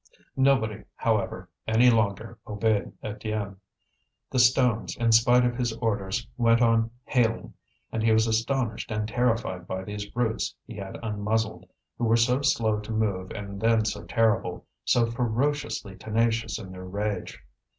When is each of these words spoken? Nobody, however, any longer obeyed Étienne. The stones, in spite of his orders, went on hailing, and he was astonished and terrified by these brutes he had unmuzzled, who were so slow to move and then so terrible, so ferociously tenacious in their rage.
Nobody, 0.35 0.83
however, 0.95 1.47
any 1.67 1.91
longer 1.91 2.39
obeyed 2.47 2.91
Étienne. 3.03 3.57
The 4.31 4.39
stones, 4.39 4.97
in 4.97 5.11
spite 5.11 5.45
of 5.45 5.55
his 5.55 5.73
orders, 5.73 6.25
went 6.37 6.59
on 6.59 6.89
hailing, 7.03 7.53
and 7.91 8.01
he 8.01 8.11
was 8.11 8.25
astonished 8.25 8.89
and 8.89 9.07
terrified 9.07 9.67
by 9.67 9.83
these 9.83 10.07
brutes 10.07 10.55
he 10.65 10.75
had 10.77 10.97
unmuzzled, 11.03 11.69
who 11.99 12.05
were 12.05 12.17
so 12.17 12.41
slow 12.41 12.79
to 12.79 12.91
move 12.91 13.29
and 13.29 13.61
then 13.61 13.85
so 13.85 14.03
terrible, 14.05 14.65
so 14.85 15.05
ferociously 15.05 15.95
tenacious 15.97 16.57
in 16.57 16.71
their 16.71 16.85
rage. 16.85 17.39